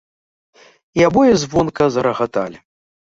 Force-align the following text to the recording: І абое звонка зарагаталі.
І 0.99 1.05
абое 1.09 1.33
звонка 1.41 1.85
зарагаталі. 1.97 2.57